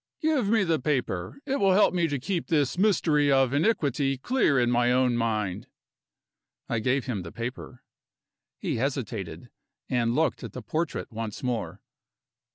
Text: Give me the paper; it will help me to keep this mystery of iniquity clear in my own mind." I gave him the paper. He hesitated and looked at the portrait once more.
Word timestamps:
Give 0.19 0.47
me 0.49 0.63
the 0.63 0.79
paper; 0.79 1.43
it 1.45 1.59
will 1.59 1.73
help 1.73 1.93
me 1.93 2.07
to 2.07 2.17
keep 2.17 2.47
this 2.47 2.75
mystery 2.75 3.31
of 3.31 3.53
iniquity 3.53 4.17
clear 4.17 4.59
in 4.59 4.71
my 4.71 4.91
own 4.91 5.15
mind." 5.15 5.67
I 6.67 6.79
gave 6.79 7.05
him 7.05 7.21
the 7.21 7.31
paper. 7.31 7.83
He 8.57 8.77
hesitated 8.77 9.49
and 9.91 10.15
looked 10.15 10.43
at 10.43 10.53
the 10.53 10.63
portrait 10.63 11.11
once 11.11 11.43
more. 11.43 11.83